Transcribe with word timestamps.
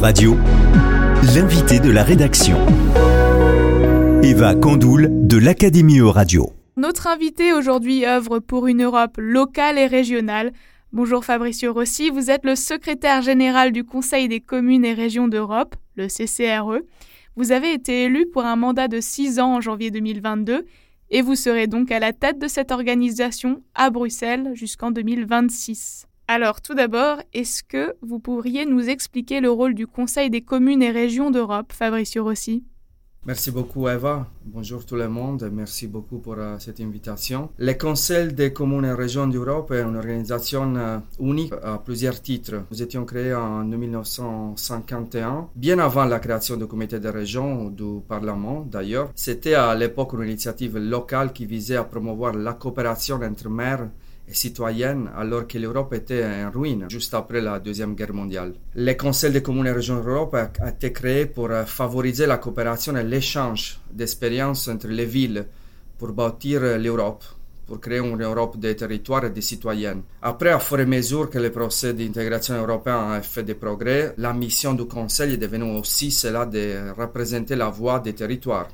Radio, 0.00 0.36
l'invité 1.34 1.80
de 1.80 1.90
la 1.90 2.04
rédaction. 2.04 2.56
Eva 4.22 4.54
Candoul 4.54 5.08
de 5.26 5.36
l'Académie 5.36 6.00
Radio. 6.00 6.52
Notre 6.76 7.08
invité 7.08 7.52
aujourd'hui 7.52 8.06
œuvre 8.06 8.38
pour 8.38 8.68
une 8.68 8.84
Europe 8.84 9.16
locale 9.18 9.76
et 9.76 9.86
régionale. 9.86 10.52
Bonjour 10.92 11.24
Fabricio 11.24 11.72
Rossi, 11.72 12.10
vous 12.10 12.30
êtes 12.30 12.44
le 12.44 12.54
secrétaire 12.54 13.22
général 13.22 13.72
du 13.72 13.82
Conseil 13.82 14.28
des 14.28 14.40
communes 14.40 14.84
et 14.84 14.94
régions 14.94 15.26
d'Europe, 15.26 15.74
le 15.96 16.06
CCRE. 16.06 16.80
Vous 17.34 17.50
avez 17.50 17.72
été 17.72 18.04
élu 18.04 18.26
pour 18.26 18.44
un 18.44 18.56
mandat 18.56 18.86
de 18.86 19.00
6 19.00 19.40
ans 19.40 19.56
en 19.56 19.60
janvier 19.60 19.90
2022 19.90 20.64
et 21.10 21.22
vous 21.22 21.34
serez 21.34 21.66
donc 21.66 21.90
à 21.90 21.98
la 21.98 22.12
tête 22.12 22.38
de 22.38 22.46
cette 22.46 22.70
organisation 22.70 23.62
à 23.74 23.90
Bruxelles 23.90 24.52
jusqu'en 24.54 24.92
2026. 24.92 26.07
Alors 26.30 26.60
tout 26.60 26.74
d'abord, 26.74 27.22
est-ce 27.32 27.62
que 27.62 27.94
vous 28.02 28.18
pourriez 28.18 28.66
nous 28.66 28.90
expliquer 28.90 29.40
le 29.40 29.50
rôle 29.50 29.72
du 29.72 29.86
Conseil 29.86 30.28
des 30.28 30.42
communes 30.42 30.82
et 30.82 30.90
régions 30.90 31.30
d'Europe, 31.30 31.72
Fabricio 31.72 32.22
Rossi? 32.22 32.64
Merci 33.24 33.50
beaucoup 33.50 33.88
Eva. 33.88 34.26
Bonjour 34.44 34.84
tout 34.84 34.96
le 34.96 35.08
monde. 35.08 35.48
Merci 35.50 35.86
beaucoup 35.86 36.18
pour 36.18 36.34
uh, 36.34 36.56
cette 36.58 36.80
invitation. 36.80 37.48
Le 37.56 37.72
Conseil 37.72 38.34
des 38.34 38.52
communes 38.52 38.84
et 38.84 38.92
régions 38.92 39.26
d'Europe 39.26 39.70
est 39.70 39.80
une 39.80 39.96
organisation 39.96 40.76
uh, 40.76 41.00
unique 41.18 41.54
à 41.62 41.78
plusieurs 41.78 42.20
titres. 42.20 42.62
Nous 42.70 42.82
étions 42.82 43.06
créés 43.06 43.34
en 43.34 43.64
1951, 43.64 45.48
bien 45.56 45.78
avant 45.78 46.04
la 46.04 46.18
création 46.20 46.58
du 46.58 46.66
comité 46.66 47.00
des 47.00 47.10
régions 47.10 47.64
ou 47.64 47.70
du 47.70 48.02
Parlement 48.06 48.66
d'ailleurs. 48.70 49.10
C'était 49.14 49.54
à 49.54 49.74
l'époque 49.74 50.12
une 50.12 50.24
initiative 50.24 50.76
locale 50.76 51.32
qui 51.32 51.46
visait 51.46 51.76
à 51.76 51.84
promouvoir 51.84 52.34
la 52.34 52.52
coopération 52.52 53.16
entre 53.16 53.48
maires 53.48 53.88
citoyenne 54.32 55.10
alors 55.16 55.46
que 55.46 55.58
l'Europe 55.58 55.94
était 55.94 56.24
en 56.24 56.50
ruine 56.50 56.86
juste 56.88 57.14
après 57.14 57.40
la 57.40 57.58
Deuxième 57.58 57.94
Guerre 57.94 58.14
mondiale. 58.14 58.54
Le 58.74 58.92
Conseil 58.94 59.32
des 59.32 59.42
communes 59.42 59.66
et 59.66 59.72
régions 59.72 60.02
d'Europe 60.02 60.34
a 60.34 60.68
été 60.68 60.92
créé 60.92 61.26
pour 61.26 61.50
euh, 61.50 61.64
favoriser 61.64 62.26
la 62.26 62.38
coopération 62.38 62.96
et 62.96 63.04
l'échange 63.04 63.80
d'expériences 63.92 64.68
entre 64.68 64.88
les 64.88 65.06
villes 65.06 65.46
pour 65.98 66.12
bâtir 66.12 66.60
l'Europe 66.78 67.24
pour 67.68 67.80
créer 67.80 67.98
une 67.98 68.22
Europe 68.22 68.56
des 68.58 68.74
territoires 68.74 69.26
et 69.26 69.30
des 69.30 69.42
citoyennes. 69.42 70.02
Après, 70.22 70.50
à 70.50 70.58
fur 70.58 70.80
et 70.80 70.84
à 70.84 70.86
mesure 70.86 71.28
que 71.28 71.38
le 71.38 71.52
procès 71.52 71.92
d'intégration 71.92 72.54
européen 72.56 73.10
a 73.12 73.20
fait 73.20 73.42
des 73.42 73.54
progrès, 73.54 74.14
la 74.16 74.32
mission 74.32 74.72
du 74.72 74.86
Conseil 74.86 75.34
est 75.34 75.36
devenue 75.36 75.78
aussi 75.78 76.10
celle 76.10 76.48
de 76.50 76.90
représenter 76.98 77.56
la 77.56 77.68
voix 77.68 78.00
des 78.00 78.14
territoires 78.14 78.68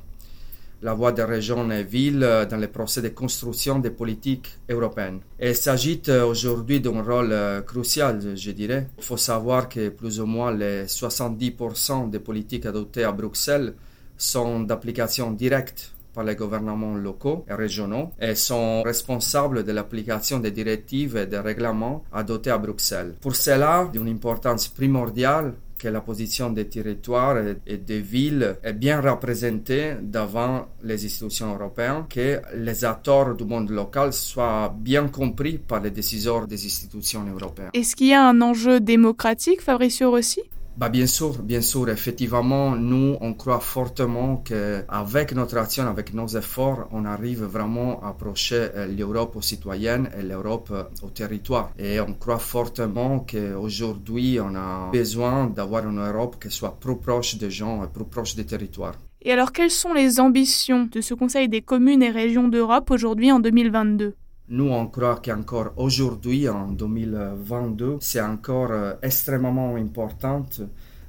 la 0.85 0.93
voix 0.93 1.11
des 1.11 1.23
régions 1.23 1.69
et 1.71 1.83
villes 1.83 2.23
euh, 2.23 2.45
dans 2.45 2.57
le 2.57 2.67
procès 2.67 3.01
de 3.01 3.09
construction 3.09 3.79
des 3.79 3.89
politiques 3.89 4.49
européennes. 4.69 5.19
Il 5.41 5.55
s'agit 5.55 5.99
euh, 6.09 6.23
aujourd'hui 6.23 6.79
d'un 6.79 7.01
rôle 7.01 7.31
euh, 7.31 7.61
crucial, 7.61 8.21
je 8.35 8.51
dirais. 8.51 8.87
Il 8.99 9.03
faut 9.03 9.17
savoir 9.17 9.67
que 9.67 9.89
plus 9.89 10.19
ou 10.19 10.27
moins 10.27 10.53
les 10.53 10.85
70% 10.85 12.11
des 12.11 12.19
politiques 12.19 12.67
adoptées 12.67 13.03
à 13.03 13.11
Bruxelles 13.11 13.73
sont 14.15 14.59
d'application 14.59 15.31
directe 15.31 15.91
par 16.13 16.23
les 16.23 16.35
gouvernements 16.35 16.95
locaux 16.95 17.45
et 17.49 17.55
régionaux 17.55 18.11
et 18.21 18.35
sont 18.35 18.83
responsables 18.83 19.63
de 19.63 19.71
l'application 19.71 20.39
des 20.39 20.51
directives 20.51 21.17
et 21.17 21.25
des 21.25 21.39
règlements 21.39 22.03
adoptés 22.13 22.51
à 22.51 22.59
Bruxelles. 22.59 23.15
Pour 23.19 23.35
cela, 23.35 23.89
d'une 23.91 24.07
importance 24.07 24.67
primordiale, 24.67 25.55
que 25.77 25.87
la 25.87 26.01
position 26.01 26.49
des 26.49 26.67
territoires 26.67 27.37
et 27.65 27.77
des 27.77 27.99
villes 28.01 28.57
est 28.63 28.73
bien 28.73 29.01
représentée 29.01 29.95
devant 30.01 30.67
les 30.83 31.05
institutions 31.05 31.53
européennes, 31.53 32.05
que 32.09 32.41
les 32.55 32.85
acteurs 32.85 33.35
du 33.35 33.45
monde 33.45 33.69
local 33.69 34.13
soient 34.13 34.73
bien 34.75 35.07
compris 35.07 35.57
par 35.57 35.81
les 35.81 35.91
décideurs 35.91 36.47
des 36.47 36.65
institutions 36.65 37.25
européennes. 37.27 37.69
Est-ce 37.73 37.95
qu'il 37.95 38.07
y 38.07 38.13
a 38.13 38.27
un 38.27 38.41
enjeu 38.41 38.79
démocratique, 38.79 39.61
Fabricio 39.61 40.11
Rossi? 40.11 40.41
Bah 40.77 40.89
bien 40.89 41.07
sûr, 41.07 41.41
bien 41.41 41.61
sûr, 41.61 41.89
effectivement, 41.89 42.75
nous, 42.75 43.15
on 43.21 43.33
croit 43.33 43.61
fortement 43.61 44.37
qu'avec 44.37 45.31
notre 45.33 45.57
action, 45.57 45.87
avec 45.87 46.13
nos 46.13 46.27
efforts, 46.27 46.89
on 46.91 47.05
arrive 47.05 47.43
vraiment 47.43 48.01
à 48.03 48.09
approcher 48.09 48.67
euh, 48.75 48.87
l'Europe 48.87 49.37
aux 49.37 49.41
citoyennes 49.41 50.09
et 50.17 50.21
l'Europe 50.21 50.69
euh, 50.71 50.83
au 51.01 51.09
territoire. 51.09 51.71
Et 51.79 52.01
on 52.01 52.13
croit 52.13 52.39
fortement 52.39 53.19
qu'aujourd'hui, 53.19 54.37
on 54.41 54.53
a 54.55 54.89
besoin 54.91 55.47
d'avoir 55.47 55.87
une 55.87 55.99
Europe 55.99 56.35
qui 56.41 56.51
soit 56.51 56.77
plus 56.77 56.97
proche 56.97 57.37
des 57.37 57.51
gens 57.51 57.83
et 57.85 57.87
plus 57.87 58.05
proche 58.05 58.35
des 58.35 58.45
territoires. 58.45 58.95
Et 59.21 59.31
alors, 59.31 59.53
quelles 59.53 59.71
sont 59.71 59.93
les 59.93 60.19
ambitions 60.19 60.89
de 60.91 60.99
ce 60.99 61.13
Conseil 61.13 61.47
des 61.47 61.61
communes 61.61 62.03
et 62.03 62.11
régions 62.11 62.49
d'Europe 62.49 62.91
aujourd'hui 62.91 63.31
en 63.31 63.39
2022 63.39 64.13
nous, 64.47 64.69
on 64.69 64.87
croit 64.87 65.21
qu'encore 65.23 65.71
aujourd'hui, 65.77 66.47
en 66.47 66.67
2022, 66.67 67.97
c'est 67.99 68.21
encore 68.21 68.71
euh, 68.71 68.93
extrêmement 69.01 69.75
important 69.75 70.45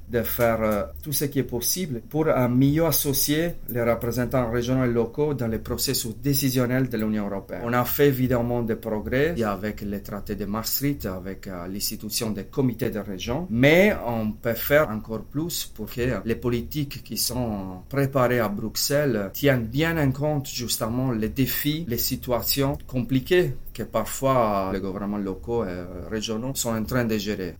de 0.09 0.23
faire 0.23 0.61
euh, 0.61 0.83
tout 1.03 1.11
ce 1.11 1.25
qui 1.25 1.39
est 1.39 1.43
possible 1.43 2.01
pour 2.09 2.27
euh, 2.27 2.47
mieux 2.47 2.85
associer 2.85 3.55
les 3.69 3.81
représentants 3.83 4.49
régionaux 4.49 4.85
et 4.85 4.93
locaux 4.93 5.33
dans 5.33 5.47
les 5.47 5.59
processus 5.59 6.15
décisionnels 6.21 6.87
de 6.87 6.97
l'Union 6.97 7.27
européenne. 7.27 7.61
On 7.63 7.73
a 7.73 7.83
fait 7.83 8.07
évidemment 8.07 8.61
des 8.61 8.75
progrès 8.77 9.41
avec 9.43 9.81
le 9.81 10.01
traité 10.01 10.35
de 10.35 10.45
Maastricht, 10.45 11.05
avec 11.05 11.47
euh, 11.47 11.67
l'institution 11.67 12.31
des 12.31 12.45
comités 12.45 12.89
de 12.89 12.99
région, 12.99 13.47
mais 13.49 13.93
on 14.05 14.31
peut 14.31 14.53
faire 14.53 14.89
encore 14.89 15.23
plus 15.23 15.65
pour 15.65 15.87
que 15.87 16.21
les 16.23 16.35
politiques 16.35 17.03
qui 17.03 17.17
sont 17.17 17.81
préparées 17.89 18.39
à 18.39 18.47
Bruxelles 18.47 19.29
tiennent 19.33 19.65
bien 19.65 19.97
en 19.97 20.11
compte 20.11 20.47
justement 20.47 21.11
les 21.11 21.29
défis, 21.29 21.85
les 21.87 21.97
situations 21.97 22.77
compliquées 22.87 23.55
que 23.73 23.83
parfois 23.83 24.71
les 24.73 24.79
gouvernements 24.79 25.17
locaux 25.17 25.65
et 25.65 25.83
régionaux 26.09 26.53
sont 26.55 26.69
en 26.73 26.83
train 26.83 27.05
de 27.05 27.17
gérer 27.17 27.55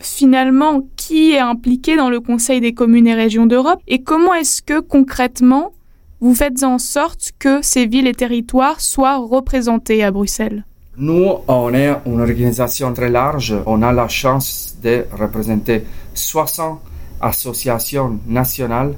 finalement 0.00 0.82
qui 0.96 1.32
est 1.32 1.38
impliqué 1.38 1.96
dans 1.96 2.10
le 2.10 2.20
Conseil 2.20 2.60
des 2.60 2.74
communes 2.74 3.06
et 3.06 3.14
régions 3.14 3.46
d'Europe 3.46 3.80
et 3.86 4.02
comment 4.02 4.34
est-ce 4.34 4.62
que 4.62 4.80
concrètement 4.80 5.72
vous 6.20 6.34
faites 6.34 6.62
en 6.62 6.78
sorte 6.78 7.32
que 7.38 7.60
ces 7.62 7.86
villes 7.86 8.06
et 8.06 8.14
territoires 8.14 8.80
soient 8.80 9.16
représentés 9.16 10.02
à 10.04 10.10
Bruxelles? 10.10 10.64
Nous, 10.96 11.28
on 11.48 11.72
est 11.72 11.94
une 12.04 12.20
organisation 12.20 12.92
très 12.92 13.08
large. 13.08 13.54
On 13.64 13.80
a 13.80 13.92
la 13.92 14.08
chance 14.08 14.76
de 14.82 15.06
représenter 15.18 15.84
60 16.12 16.80
associations 17.20 18.18
nationales 18.26 18.94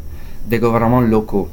des 0.46 0.58
gouvernements 0.58 1.00
locaux. 1.00 1.48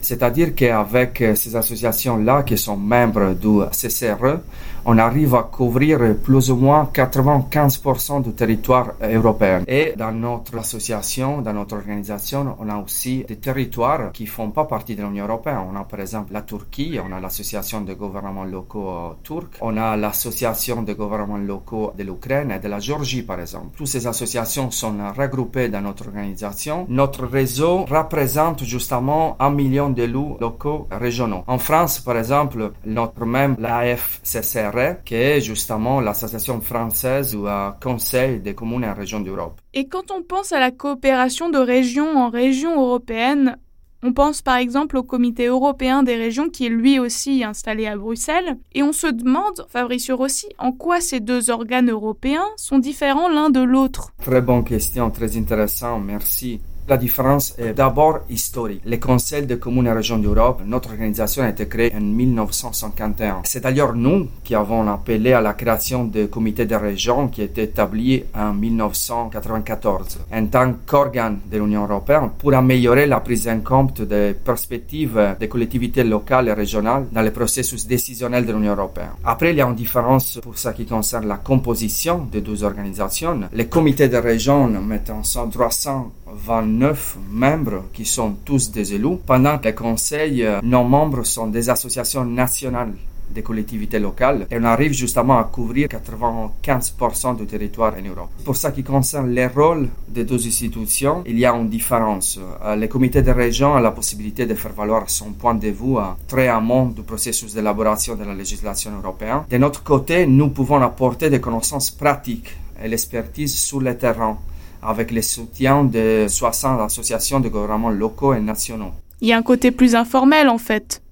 C'est-à-dire 0.00 0.54
qu'avec 0.54 1.22
ces 1.34 1.56
associations-là 1.56 2.42
qui 2.44 2.56
sont 2.56 2.76
membres 2.76 3.34
du 3.34 3.60
CCRE, 3.72 4.40
on 4.84 4.98
arrive 4.98 5.34
à 5.34 5.42
couvrir 5.42 5.98
plus 6.22 6.50
ou 6.50 6.56
moins 6.56 6.88
95% 6.92 8.22
du 8.22 8.32
territoire 8.32 8.92
européen. 9.02 9.62
Et 9.66 9.94
dans 9.96 10.12
notre 10.12 10.58
association, 10.58 11.42
dans 11.42 11.52
notre 11.52 11.76
organisation, 11.76 12.56
on 12.58 12.68
a 12.68 12.76
aussi 12.76 13.24
des 13.26 13.36
territoires 13.36 14.12
qui 14.12 14.26
font 14.26 14.50
pas 14.50 14.64
partie 14.64 14.96
de 14.96 15.02
l'Union 15.02 15.24
européenne. 15.26 15.58
On 15.72 15.76
a 15.76 15.84
par 15.84 16.00
exemple 16.00 16.32
la 16.32 16.42
Turquie, 16.42 16.98
on 17.04 17.12
a 17.14 17.20
l'association 17.20 17.80
des 17.82 17.94
gouvernements 17.94 18.44
locaux 18.44 19.16
turcs, 19.22 19.58
on 19.60 19.76
a 19.76 19.96
l'association 19.96 20.82
des 20.82 20.94
gouvernements 20.94 21.38
locaux 21.38 21.92
de 21.96 22.04
l'Ukraine 22.04 22.50
et 22.50 22.58
de 22.58 22.68
la 22.68 22.78
Géorgie 22.78 23.22
par 23.22 23.40
exemple. 23.40 23.76
Toutes 23.76 23.86
ces 23.86 24.06
associations 24.06 24.70
sont 24.70 24.96
regroupées 25.16 25.68
dans 25.68 25.80
notre 25.80 26.08
organisation. 26.08 26.86
Notre 26.88 27.26
réseau 27.26 27.84
représente 27.84 28.64
justement 28.64 29.36
un 29.38 29.50
million 29.50 29.90
d'élus 29.90 30.36
locaux 30.40 30.86
régionaux. 30.90 31.44
En 31.46 31.58
France, 31.58 32.00
par 32.00 32.16
exemple, 32.16 32.72
notre 32.84 33.24
membre, 33.24 33.56
l'AFCCR, 33.60 34.69
qui 35.04 35.14
est 35.14 35.40
justement 35.40 36.00
l'association 36.00 36.60
française 36.60 37.34
ou 37.34 37.46
un 37.46 37.76
Conseil 37.82 38.40
des 38.40 38.54
communes 38.54 38.84
et 38.84 38.92
régions 38.92 39.20
d'Europe. 39.20 39.60
Et 39.74 39.88
quand 39.88 40.10
on 40.10 40.22
pense 40.22 40.52
à 40.52 40.60
la 40.60 40.70
coopération 40.70 41.50
de 41.50 41.58
région 41.58 42.16
en 42.16 42.30
région 42.30 42.80
européenne, 42.80 43.56
on 44.02 44.12
pense 44.12 44.40
par 44.40 44.56
exemple 44.56 44.96
au 44.96 45.02
Comité 45.02 45.46
européen 45.46 46.02
des 46.02 46.16
régions 46.16 46.48
qui 46.48 46.66
est 46.66 46.70
lui 46.70 46.98
aussi 46.98 47.44
installé 47.44 47.86
à 47.86 47.96
Bruxelles, 47.96 48.56
et 48.72 48.82
on 48.82 48.92
se 48.92 49.06
demande, 49.06 49.66
Fabricio 49.68 50.16
Rossi, 50.16 50.46
en 50.58 50.72
quoi 50.72 51.00
ces 51.00 51.20
deux 51.20 51.50
organes 51.50 51.90
européens 51.90 52.46
sont 52.56 52.78
différents 52.78 53.28
l'un 53.28 53.50
de 53.50 53.60
l'autre? 53.60 54.12
Très 54.22 54.40
bonne 54.40 54.64
question, 54.64 55.10
très 55.10 55.36
intéressant, 55.36 56.00
merci. 56.00 56.60
La 56.88 56.96
différence 56.96 57.54
est 57.56 57.72
d'abord 57.72 58.20
historique. 58.28 58.82
Le 58.84 58.96
Conseil 58.96 59.46
des 59.46 59.58
communes 59.58 59.86
et 59.86 59.92
régions 59.92 60.18
d'Europe, 60.18 60.62
notre 60.66 60.90
organisation 60.90 61.44
a 61.44 61.50
été 61.50 61.68
créée 61.68 61.92
en 61.94 62.00
1951. 62.00 63.42
C'est 63.44 63.62
d'ailleurs 63.62 63.94
nous 63.94 64.26
qui 64.42 64.54
avons 64.56 64.88
appelé 64.88 65.32
à 65.32 65.40
la 65.40 65.54
création 65.54 66.04
du 66.04 66.26
comité 66.28 66.66
des 66.66 66.76
régions 66.76 67.28
qui 67.28 67.42
a 67.42 67.44
été 67.44 67.62
établi 67.62 68.24
en 68.34 68.52
1994 68.54 70.18
en 70.32 70.46
tant 70.46 70.74
qu'organe 70.84 71.38
de 71.50 71.58
l'Union 71.58 71.84
européenne 71.84 72.30
pour 72.36 72.54
améliorer 72.54 73.06
la 73.06 73.20
prise 73.20 73.48
en 73.48 73.60
compte 73.60 74.02
des 74.02 74.34
perspectives 74.34 75.36
des 75.38 75.48
collectivités 75.48 76.02
locales 76.02 76.48
et 76.48 76.52
régionales 76.52 77.06
dans 77.12 77.22
le 77.22 77.30
processus 77.30 77.86
décisionnel 77.86 78.44
de 78.46 78.52
l'Union 78.52 78.72
européenne. 78.74 79.10
Après, 79.24 79.50
il 79.50 79.56
y 79.56 79.60
a 79.60 79.66
une 79.66 79.74
différence 79.74 80.40
pour 80.42 80.58
ce 80.58 80.70
qui 80.70 80.86
concerne 80.86 81.28
la 81.28 81.36
composition 81.36 82.26
des 82.30 82.40
deux 82.40 82.64
organisations. 82.64 83.40
Les 83.52 83.68
comités 83.68 84.08
des 84.08 84.18
régions 84.18 84.66
mettent 84.68 85.10
ensemble 85.10 85.52
329 85.52 86.69
neuf 86.70 87.16
membres 87.30 87.84
qui 87.92 88.04
sont 88.04 88.36
tous 88.44 88.70
des 88.70 88.94
élus, 88.94 89.18
pendant 89.26 89.58
que 89.58 89.64
les 89.64 89.74
conseils, 89.74 90.44
euh, 90.44 90.60
nos 90.62 90.84
membres 90.84 91.24
sont 91.24 91.48
des 91.48 91.68
associations 91.68 92.24
nationales 92.24 92.92
des 93.32 93.42
collectivités 93.42 93.98
locales 93.98 94.46
et 94.50 94.58
on 94.58 94.64
arrive 94.64 94.92
justement 94.92 95.38
à 95.38 95.44
couvrir 95.44 95.88
95% 95.88 97.36
du 97.36 97.46
territoire 97.46 97.94
en 97.98 98.02
Europe. 98.02 98.30
Pour 98.44 98.56
ce 98.56 98.68
qui 98.68 98.82
concerne 98.82 99.30
les 99.30 99.46
rôles 99.46 99.88
des 100.08 100.24
deux 100.24 100.46
institutions, 100.46 101.22
il 101.26 101.38
y 101.38 101.46
a 101.46 101.54
une 101.54 101.68
différence. 101.68 102.38
Euh, 102.64 102.76
le 102.76 102.88
comité 102.88 103.22
de 103.22 103.30
région 103.30 103.74
a 103.74 103.80
la 103.80 103.92
possibilité 103.92 104.46
de 104.46 104.54
faire 104.54 104.72
valoir 104.72 105.08
son 105.08 105.32
point 105.32 105.54
de 105.54 105.68
vue 105.68 105.98
à 105.98 106.16
très 106.26 106.48
amont 106.48 106.86
du 106.86 107.02
processus 107.02 107.54
d'élaboration 107.54 108.16
de 108.16 108.24
la 108.24 108.34
législation 108.34 108.90
européenne. 109.02 109.42
De 109.48 109.58
notre 109.58 109.82
côté, 109.82 110.26
nous 110.26 110.48
pouvons 110.48 110.82
apporter 110.82 111.30
des 111.30 111.40
connaissances 111.40 111.90
pratiques 111.90 112.56
et 112.82 112.88
l'expertise 112.88 113.54
sur 113.54 113.80
le 113.80 113.96
terrain 113.96 114.38
avec 114.82 115.10
le 115.10 115.22
soutien 115.22 115.84
de 115.84 116.26
60 116.28 116.80
associations 116.80 117.40
de 117.40 117.48
gouvernements 117.48 117.90
locaux 117.90 118.34
et 118.34 118.40
nationaux. 118.40 118.92
Il 119.20 119.28
y 119.28 119.32
a 119.32 119.36
un 119.36 119.42
côté 119.42 119.70
plus 119.70 119.94
informel 119.94 120.48
en 120.48 120.58
fait 120.58 121.02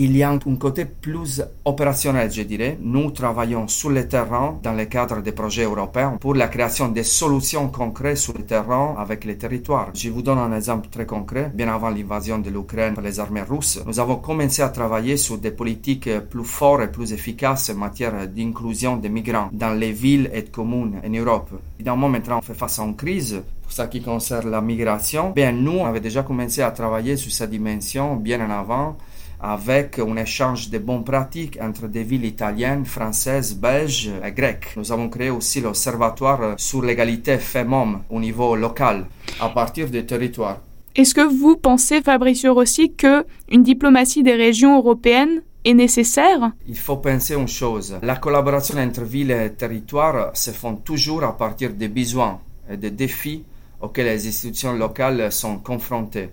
il 0.00 0.16
y 0.16 0.22
a 0.22 0.30
un 0.30 0.38
côté 0.38 0.84
plus 0.84 1.42
opérationnel, 1.64 2.30
je 2.30 2.42
dirais. 2.42 2.78
Nous 2.80 3.10
travaillons 3.10 3.66
sur 3.66 3.90
le 3.90 4.06
terrain 4.06 4.56
dans 4.62 4.72
le 4.72 4.84
cadre 4.84 5.20
des 5.22 5.32
projets 5.32 5.64
européens 5.64 6.18
pour 6.20 6.36
la 6.36 6.46
création 6.46 6.88
des 6.88 7.02
solutions 7.02 7.68
concrètes 7.68 8.18
sur 8.18 8.32
le 8.32 8.44
terrain 8.44 8.94
avec 8.96 9.24
les 9.24 9.36
territoires. 9.36 9.90
Je 9.94 10.08
vous 10.10 10.22
donne 10.22 10.38
un 10.38 10.54
exemple 10.54 10.88
très 10.88 11.04
concret. 11.04 11.50
Bien 11.52 11.74
avant 11.74 11.90
l'invasion 11.90 12.38
de 12.38 12.48
l'Ukraine 12.48 12.94
par 12.94 13.02
les 13.02 13.18
armées 13.18 13.42
russes, 13.42 13.80
nous 13.84 13.98
avons 13.98 14.16
commencé 14.16 14.62
à 14.62 14.68
travailler 14.68 15.16
sur 15.16 15.36
des 15.36 15.50
politiques 15.50 16.08
plus 16.30 16.44
fortes 16.44 16.82
et 16.82 16.86
plus 16.86 17.12
efficaces 17.12 17.70
en 17.70 17.78
matière 17.78 18.28
d'inclusion 18.28 18.98
des 18.98 19.08
migrants 19.08 19.50
dans 19.52 19.72
les 19.72 19.90
villes 19.90 20.30
et 20.32 20.44
communes 20.44 21.00
en 21.04 21.10
Europe. 21.10 21.50
Évidemment, 21.76 22.08
maintenant, 22.08 22.38
on 22.38 22.42
fait 22.42 22.54
face 22.54 22.78
à 22.78 22.84
une 22.84 22.94
crise 22.94 23.42
pour 23.62 23.72
ce 23.72 23.82
qui 23.82 24.00
concerne 24.00 24.50
la 24.50 24.60
migration, 24.60 25.30
bien, 25.30 25.52
nous, 25.52 25.80
on 25.80 25.92
déjà 25.98 26.22
commencé 26.22 26.62
à 26.62 26.70
travailler 26.70 27.16
sur 27.16 27.32
cette 27.32 27.50
dimension 27.50 28.16
bien 28.16 28.40
en 28.40 28.50
avant 28.50 28.96
avec 29.40 29.98
un 29.98 30.16
échange 30.16 30.70
de 30.70 30.78
bonnes 30.78 31.04
pratiques 31.04 31.58
entre 31.60 31.86
des 31.86 32.02
villes 32.02 32.24
italiennes, 32.24 32.84
françaises, 32.84 33.54
belges 33.54 34.10
et 34.24 34.32
grecques. 34.32 34.74
Nous 34.76 34.90
avons 34.92 35.08
créé 35.08 35.30
aussi 35.30 35.60
l'Observatoire 35.60 36.54
sur 36.56 36.82
l'égalité 36.82 37.38
femmes-hommes 37.38 38.02
au 38.10 38.20
niveau 38.20 38.56
local, 38.56 39.06
à 39.40 39.48
partir 39.48 39.88
des 39.90 40.04
territoires. 40.04 40.60
Est-ce 40.96 41.14
que 41.14 41.20
vous 41.20 41.56
pensez, 41.56 42.02
Fabricio 42.02 42.54
Rossi, 42.54 42.92
que 42.92 43.24
une 43.50 43.62
diplomatie 43.62 44.24
des 44.24 44.34
régions 44.34 44.76
européennes 44.76 45.42
est 45.64 45.74
nécessaire? 45.74 46.50
Il 46.66 46.76
faut 46.76 46.96
penser 46.96 47.34
une 47.34 47.46
chose. 47.46 47.98
La 48.02 48.16
collaboration 48.16 48.78
entre 48.78 49.02
villes 49.02 49.30
et 49.30 49.52
territoires 49.52 50.30
se 50.34 50.50
font 50.50 50.74
toujours 50.74 51.22
à 51.22 51.36
partir 51.36 51.72
des 51.72 51.88
besoins 51.88 52.40
et 52.68 52.76
des 52.76 52.90
défis 52.90 53.44
auxquels 53.80 54.06
les 54.06 54.26
institutions 54.26 54.72
locales 54.72 55.30
sont 55.30 55.58
confrontées. 55.58 56.30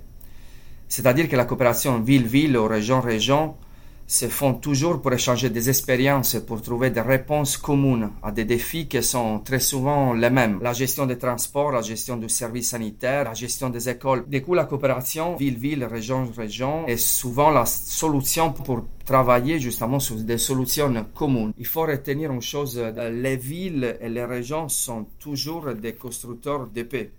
C'est-à-dire 0.87 1.27
que 1.27 1.35
la 1.35 1.45
coopération 1.45 1.99
ville-ville 1.99 2.57
ou 2.57 2.67
région-région 2.67 3.55
se 4.07 4.27
font 4.27 4.53
toujours 4.53 5.01
pour 5.01 5.13
échanger 5.13 5.49
des 5.49 5.67
expériences, 5.67 6.37
pour 6.45 6.61
trouver 6.61 6.91
des 6.91 7.01
réponses 7.01 7.57
communes 7.57 8.11
à 8.21 8.31
des 8.31 8.45
défis 8.45 8.87
qui 8.87 9.01
sont 9.01 9.39
très 9.39 9.59
souvent 9.59 10.13
les 10.13 10.29
mêmes. 10.29 10.59
La 10.61 10.73
gestion 10.73 11.07
des 11.07 11.17
transports, 11.17 11.71
la 11.71 11.81
gestion 11.81 12.15
du 12.17 12.29
service 12.29 12.69
sanitaire, 12.69 13.23
la 13.23 13.33
gestion 13.33 13.69
des 13.69 13.89
écoles. 13.89 14.25
Du 14.27 14.43
coup, 14.43 14.53
la 14.53 14.65
coopération 14.65 15.35
ville-ville, 15.35 15.85
région-région 15.85 16.85
est 16.85 16.97
souvent 16.97 17.49
la 17.49 17.65
solution 17.65 18.53
pour 18.53 18.85
travailler 19.05 19.59
justement 19.59 19.99
sur 19.99 20.17
des 20.17 20.37
solutions 20.37 20.93
communes. 21.15 21.53
Il 21.57 21.65
faut 21.65 21.81
retenir 21.81 22.31
une 22.31 22.41
chose, 22.41 22.79
les 22.79 23.37
villes 23.37 23.97
et 23.99 24.09
les 24.09 24.25
régions 24.25 24.69
sont 24.69 25.07
toujours 25.19 25.73
des 25.73 25.93
constructeurs 25.93 26.67
de 26.67 26.83
paix. 26.83 27.11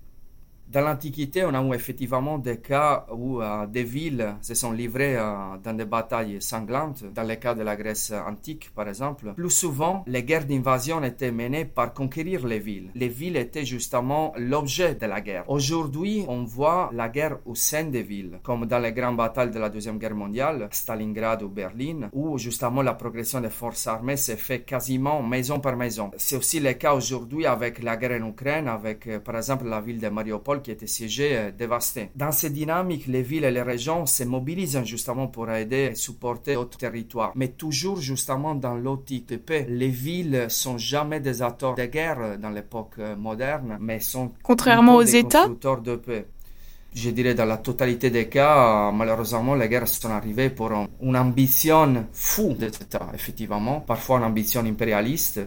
Dans 0.69 0.81
l'Antiquité, 0.81 1.45
on 1.45 1.55
a 1.55 1.63
eu 1.63 1.75
effectivement 1.75 2.39
des 2.39 2.57
cas 2.59 3.07
où 3.13 3.41
euh, 3.41 3.67
des 3.69 3.85
villes 3.85 4.35
se 4.43 4.55
sont 4.55 4.73
livrées 4.73 5.17
euh, 5.17 5.57
dans 5.63 5.75
des 5.75 5.85
batailles 5.85 6.43
sanglantes, 6.43 7.05
dans 7.15 7.23
le 7.23 7.37
cas 7.37 7.55
de 7.55 7.63
la 7.63 7.77
Grèce 7.77 8.13
antique 8.27 8.73
par 8.75 8.89
exemple. 8.89 9.33
Plus 9.37 9.51
souvent, 9.51 10.03
les 10.09 10.25
guerres 10.25 10.45
d'invasion 10.45 11.03
étaient 11.05 11.31
menées 11.31 11.67
par 11.67 11.95
conquérir 11.95 12.45
les 12.45 12.59
villes. 12.59 12.91
Les 12.97 13.07
villes 13.07 13.37
étaient 13.37 13.65
justement 13.65 14.33
l'objet 14.37 14.97
de 14.97 15.07
la 15.07 15.21
guerre. 15.21 15.45
Aujourd'hui, 15.47 16.25
on 16.27 16.43
voit 16.43 16.91
la 16.93 17.09
guerre 17.11 17.39
au 17.47 17.55
sein 17.55 17.85
des 17.85 18.03
villes, 18.03 18.41
comme 18.43 18.67
dans 18.67 18.81
les 18.81 18.93
grandes 18.93 19.17
batailles 19.17 19.53
de 19.53 19.61
la 19.61 19.69
Deuxième 19.69 19.99
Guerre 19.99 20.17
mondiale, 20.17 20.69
Stalingrad 20.73 21.45
ou 21.45 21.49
Berlin, 21.49 22.09
où 22.13 22.39
justement 22.39 22.83
la 22.83 22.95
progression 22.95 23.41
des 23.41 23.51
forces 23.51 23.87
armées 23.87 24.17
s'est 24.17 24.37
fait 24.37 24.63
quasiment 24.63 25.23
maison 25.23 25.61
par 25.61 25.77
maison. 25.77 26.11
C'est 26.17 26.37
aussi 26.37 26.59
le 26.59 26.73
cas 26.73 26.93
aujourd'hui 26.93 27.47
avec 27.47 27.81
la 27.85 27.97
guerre 27.97 28.21
en 28.21 28.29
Ukraine, 28.31 28.67
avec 28.67 29.07
euh, 29.07 29.21
par 29.21 29.37
exemple 29.37 29.67
la 29.67 29.81
ville 29.81 30.01
de 30.01 30.09
Mariupol 30.09 30.56
qui 30.61 30.70
était 30.70 30.87
siégé, 30.87 31.37
euh, 31.37 31.50
dévasté. 31.50 32.11
Dans 32.14 32.32
ces 32.32 32.50
dynamiques, 32.50 33.06
les 33.06 33.23
villes 33.23 33.44
et 33.44 33.50
les 33.50 33.62
régions 33.62 34.06
se 34.06 34.25
mobilisent 34.25 34.82
justement 34.85 35.26
pour 35.29 35.50
aider 35.50 35.91
et 35.93 35.94
supporter 35.94 36.55
d'autres 36.55 36.79
territoires. 36.79 37.32
Mais 37.35 37.49
toujours 37.49 38.00
justement 38.00 38.55
dans 38.55 38.75
l'optique 38.75 39.29
de 39.29 39.37
paix. 39.37 39.67
Les 39.69 39.88
villes 39.88 40.47
sont 40.49 40.79
jamais 40.79 41.20
des 41.20 41.43
acteurs 41.43 41.75
de 41.75 41.87
guerre 41.87 42.38
dans 42.38 42.50
l'époque 42.50 42.94
euh, 42.99 43.17
moderne, 43.17 43.79
mais 43.81 44.00
sont 44.00 44.32
contrairement 44.43 44.97
aux 44.97 45.03
États? 45.03 45.49
de 45.49 45.97
paix 45.97 46.26
je 46.97 47.11
dirais 47.11 47.35
dans 47.35 47.44
la 47.44 47.58
totalité 47.58 48.08
des 48.08 48.26
cas, 48.26 48.91
malheureusement, 48.91 49.55
les 49.55 49.69
guerres 49.69 49.87
sont 49.87 50.08
arrivées 50.08 50.49
pour 50.49 50.73
une 51.03 51.17
ambition 51.17 52.06
fou 52.12 52.55
des 52.58 52.69
États, 52.69 53.11
effectivement, 53.12 53.81
parfois 53.81 54.17
une 54.19 54.25
ambition 54.25 54.64
impérialiste, 54.64 55.41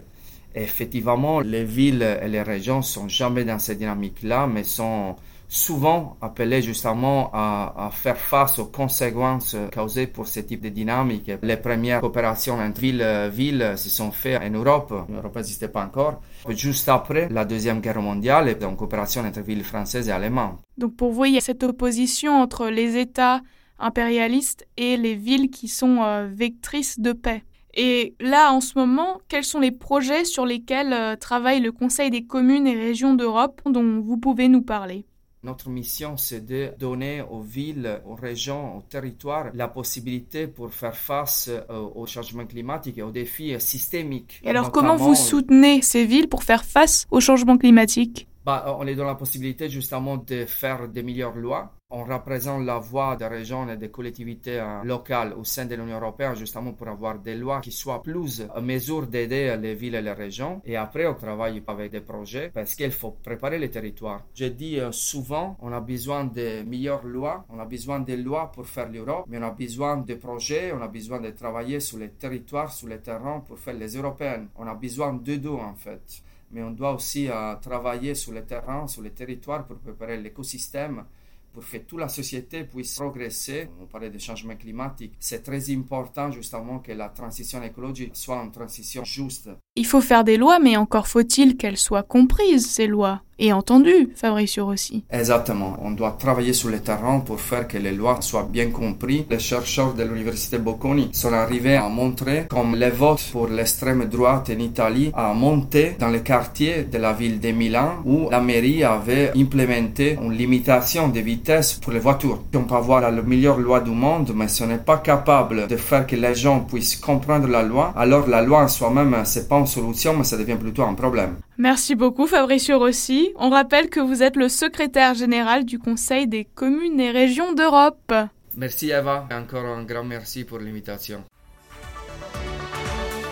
effectivement, 0.54 1.40
les 1.40 1.64
villes 1.64 2.02
et 2.22 2.28
les 2.28 2.42
régions 2.42 2.82
sont 2.82 3.08
jamais 3.08 3.44
dans 3.44 3.58
cette 3.58 3.78
dynamique-là, 3.78 4.46
mais 4.46 4.64
sont 4.64 5.16
souvent 5.50 6.16
appelées 6.20 6.62
justement 6.62 7.30
à, 7.32 7.90
faire 7.92 8.16
face 8.16 8.60
aux 8.60 8.66
conséquences 8.66 9.56
causées 9.74 10.06
pour 10.06 10.28
ce 10.28 10.40
type 10.40 10.62
de 10.62 10.68
dynamique. 10.68 11.32
Les 11.42 11.56
premières 11.56 12.00
coopérations 12.00 12.54
entre 12.60 12.80
villes, 12.80 13.30
villes 13.32 13.74
se 13.76 13.88
sont 13.88 14.12
faites 14.12 14.40
en 14.40 14.50
Europe. 14.50 14.94
L'Europe 15.08 15.34
n'existait 15.34 15.68
pas 15.68 15.84
encore. 15.84 16.20
Juste 16.48 16.88
après 16.88 17.28
la 17.30 17.44
Deuxième 17.44 17.80
Guerre 17.80 18.00
mondiale, 18.00 18.48
et 18.48 18.54
donc 18.54 18.76
coopération 18.76 19.22
entre 19.22 19.40
villes 19.40 19.64
françaises 19.64 20.08
et 20.08 20.12
allemandes. 20.12 20.56
Donc 20.78 20.94
pour 20.94 21.10
vous, 21.10 21.24
il 21.24 21.34
y 21.34 21.38
a 21.38 21.40
cette 21.40 21.64
opposition 21.64 22.40
entre 22.40 22.68
les 22.68 22.96
États 22.96 23.40
impérialistes 23.80 24.66
et 24.76 24.96
les 24.96 25.16
villes 25.16 25.50
qui 25.50 25.66
sont 25.66 26.02
euh, 26.02 26.28
vectrices 26.32 27.00
de 27.00 27.12
paix. 27.12 27.42
Et 27.74 28.14
là, 28.20 28.52
en 28.52 28.60
ce 28.60 28.78
moment, 28.78 29.20
quels 29.28 29.44
sont 29.44 29.60
les 29.60 29.70
projets 29.70 30.24
sur 30.24 30.44
lesquels 30.44 30.92
euh, 30.92 31.16
travaille 31.16 31.60
le 31.60 31.72
Conseil 31.72 32.10
des 32.10 32.24
communes 32.24 32.66
et 32.66 32.74
régions 32.74 33.14
d'Europe 33.14 33.60
dont 33.64 34.00
vous 34.00 34.16
pouvez 34.16 34.48
nous 34.48 34.62
parler? 34.62 35.04
Notre 35.42 35.70
mission, 35.70 36.18
c'est 36.18 36.44
de 36.44 36.70
donner 36.78 37.22
aux 37.22 37.40
villes, 37.40 38.02
aux 38.04 38.14
régions, 38.14 38.76
aux 38.76 38.82
territoires 38.82 39.46
la 39.54 39.68
possibilité 39.68 40.46
pour 40.46 40.70
faire 40.70 40.94
face 40.94 41.48
euh, 41.48 41.80
au 41.94 42.04
changement 42.04 42.44
climatique 42.44 42.98
et 42.98 43.02
aux 43.02 43.10
défis 43.10 43.58
systémiques. 43.58 44.40
Et 44.44 44.50
alors, 44.50 44.70
comment 44.70 44.96
vous 44.96 45.14
soutenez 45.14 45.80
ces 45.80 46.04
villes 46.04 46.28
pour 46.28 46.42
faire 46.42 46.64
face 46.64 47.06
au 47.10 47.20
changement 47.20 47.56
climatique? 47.56 48.28
Bah, 48.50 48.76
On 48.78 48.86
est 48.86 48.94
dans 48.94 49.04
la 49.06 49.14
possibilité 49.14 49.68
justement 49.68 50.16
de 50.16 50.44
faire 50.46 50.88
des 50.88 51.02
meilleures 51.02 51.36
lois 51.36 51.72
on 51.90 52.04
représente 52.04 52.64
la 52.64 52.78
voix 52.78 53.16
des 53.16 53.26
régions 53.26 53.68
et 53.68 53.76
des 53.76 53.90
collectivités 53.90 54.60
euh, 54.60 54.84
locales 54.84 55.32
au 55.34 55.42
sein 55.42 55.66
de 55.66 55.74
l'Union 55.74 55.98
européenne 56.00 56.36
justement 56.36 56.72
pour 56.72 56.88
avoir 56.88 57.18
des 57.18 57.34
lois 57.34 57.60
qui 57.60 57.72
soient 57.72 58.02
plus 58.02 58.42
à 58.54 58.60
mesure 58.60 59.08
d'aider 59.08 59.56
les 59.60 59.74
villes 59.74 59.96
et 59.96 60.02
les 60.02 60.12
régions. 60.12 60.62
Et 60.64 60.76
après, 60.76 61.06
on 61.06 61.14
travaille 61.14 61.62
avec 61.66 61.90
des 61.90 62.00
projets 62.00 62.50
parce 62.54 62.76
qu'il 62.76 62.92
faut 62.92 63.10
préparer 63.10 63.58
les 63.58 63.70
territoires. 63.70 64.22
Je 64.34 64.46
dis 64.46 64.78
euh, 64.78 64.92
souvent, 64.92 65.56
on 65.60 65.72
a 65.72 65.80
besoin 65.80 66.24
de 66.24 66.62
meilleures 66.62 67.04
lois, 67.04 67.44
on 67.48 67.58
a 67.58 67.64
besoin 67.64 68.00
de 68.00 68.14
lois 68.14 68.52
pour 68.52 68.66
faire 68.66 68.88
l'Europe, 68.88 69.24
mais 69.28 69.38
on 69.38 69.42
a 69.42 69.50
besoin 69.50 69.96
de 69.96 70.14
projets, 70.14 70.72
on 70.72 70.80
a 70.80 70.88
besoin 70.88 71.20
de 71.20 71.30
travailler 71.30 71.80
sur 71.80 71.98
les 71.98 72.10
territoires, 72.10 72.72
sur 72.72 72.86
les 72.86 73.00
terrains 73.00 73.40
pour 73.40 73.58
faire 73.58 73.74
les 73.74 73.96
européennes. 73.96 74.48
On 74.56 74.66
a 74.68 74.74
besoin 74.74 75.12
de 75.12 75.36
deux 75.36 75.50
en 75.50 75.74
fait. 75.74 76.22
Mais 76.52 76.62
on 76.62 76.70
doit 76.70 76.94
aussi 76.94 77.28
euh, 77.28 77.54
travailler 77.56 78.14
sur 78.14 78.32
les 78.32 78.42
terrains, 78.42 78.86
sur 78.86 79.02
les 79.02 79.10
territoires 79.10 79.66
pour 79.66 79.76
préparer 79.78 80.16
l'écosystème 80.16 81.04
pour 81.52 81.68
que 81.68 81.78
toute 81.78 81.98
la 81.98 82.08
société 82.08 82.64
puisse 82.64 82.96
progresser. 82.96 83.68
On 83.80 83.86
parlait 83.86 84.10
des 84.10 84.18
changements 84.18 84.56
climatiques. 84.56 85.14
C'est 85.18 85.42
très 85.42 85.70
important 85.70 86.30
justement 86.30 86.78
que 86.78 86.92
la 86.92 87.08
transition 87.08 87.62
écologique 87.62 88.16
soit 88.16 88.42
une 88.42 88.52
transition 88.52 89.04
juste. 89.04 89.50
Il 89.76 89.86
faut 89.86 90.00
faire 90.00 90.24
des 90.24 90.36
lois, 90.36 90.58
mais 90.58 90.76
encore 90.76 91.08
faut-il 91.08 91.56
qu'elles 91.56 91.76
soient 91.76 92.02
comprises, 92.02 92.68
ces 92.68 92.86
lois 92.86 93.22
et 93.40 93.52
entendu, 93.52 94.10
Fabricio 94.14 94.66
Rossi. 94.66 95.02
Exactement. 95.10 95.76
On 95.82 95.90
doit 95.90 96.16
travailler 96.18 96.52
sur 96.52 96.68
le 96.68 96.78
terrain 96.80 97.20
pour 97.20 97.40
faire 97.40 97.66
que 97.66 97.78
les 97.78 97.92
lois 97.92 98.18
soient 98.20 98.48
bien 98.48 98.70
comprises. 98.70 99.24
Les 99.30 99.38
chercheurs 99.38 99.94
de 99.94 100.04
l'université 100.04 100.58
Bocconi 100.58 101.08
sont 101.12 101.32
arrivés 101.32 101.76
à 101.76 101.88
montrer 101.88 102.46
comme 102.48 102.76
les 102.76 102.90
votes 102.90 103.26
pour 103.32 103.48
l'extrême 103.48 104.04
droite 104.04 104.50
en 104.54 104.58
Italie 104.58 105.10
a 105.14 105.32
monté 105.32 105.96
dans 105.98 106.08
les 106.08 106.20
quartiers 106.20 106.84
de 106.84 106.98
la 106.98 107.14
ville 107.14 107.40
de 107.40 107.50
Milan 107.50 108.02
où 108.04 108.28
la 108.30 108.40
mairie 108.40 108.84
avait 108.84 109.32
implémenté 109.36 110.18
une 110.22 110.32
limitation 110.34 111.08
de 111.08 111.20
vitesse 111.20 111.74
pour 111.74 111.92
les 111.92 111.98
voitures. 111.98 112.40
On 112.54 112.64
peut 112.64 112.74
avoir 112.74 113.00
la 113.00 113.10
meilleure 113.10 113.58
loi 113.58 113.80
du 113.80 113.90
monde, 113.90 114.32
mais 114.34 114.48
si 114.48 114.62
on 114.62 114.66
n'est 114.66 114.78
pas 114.78 114.98
capable 114.98 115.66
de 115.66 115.76
faire 115.76 116.06
que 116.06 116.16
les 116.16 116.34
gens 116.34 116.60
puissent 116.60 116.96
comprendre 116.96 117.48
la 117.48 117.62
loi, 117.62 117.94
alors 117.96 118.28
la 118.28 118.42
loi 118.42 118.62
en 118.64 118.68
soi-même, 118.68 119.16
c'est 119.24 119.48
pas 119.48 119.58
une 119.58 119.66
solution, 119.66 120.14
mais 120.16 120.24
ça 120.24 120.36
devient 120.36 120.56
plutôt 120.56 120.82
un 120.82 120.94
problème. 120.94 121.36
Merci 121.60 121.94
beaucoup 121.94 122.26
Fabricio 122.26 122.78
Rossi. 122.78 123.32
On 123.36 123.50
rappelle 123.50 123.90
que 123.90 124.00
vous 124.00 124.22
êtes 124.22 124.36
le 124.36 124.48
secrétaire 124.48 125.12
général 125.12 125.66
du 125.66 125.78
Conseil 125.78 126.26
des 126.26 126.46
communes 126.46 126.98
et 126.98 127.10
régions 127.10 127.52
d'Europe. 127.52 128.14
Merci 128.56 128.88
Eva, 128.92 129.28
encore 129.30 129.66
un 129.66 129.82
grand 129.82 130.02
merci 130.02 130.44
pour 130.44 130.58
l'invitation. 130.58 131.22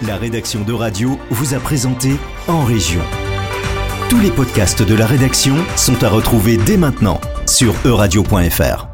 La 0.07 0.19
rédaction 0.19 0.63
de 0.63 0.75
Radio 0.75 1.19
vous 1.31 1.55
a 1.55 1.59
présenté 1.59 2.11
En 2.49 2.65
Région. 2.65 3.01
Tous 4.11 4.21
les 4.21 4.31
podcasts 4.31 4.83
de 4.83 4.95
la 4.95 5.07
rédaction 5.07 5.57
sont 5.77 6.05
à 6.05 6.11
retrouver 6.11 6.59
dès 6.59 6.77
maintenant 6.77 7.23
sur 7.47 7.75
euradio.fr. 7.87 8.88